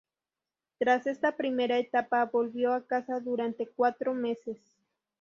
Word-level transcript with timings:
Tras 0.79 1.05
esta 1.05 1.37
primera 1.37 1.77
etapa, 1.77 2.25
volvió 2.25 2.73
a 2.73 2.87
casa 2.87 3.19
durante 3.19 3.67
cuatro 3.67 4.15
meses. 4.15 4.57